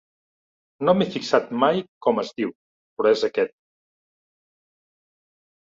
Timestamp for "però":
2.97-3.13